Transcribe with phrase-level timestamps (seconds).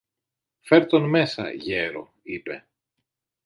[0.61, 2.65] Φερ' τον μέσα, γέρο, είπε.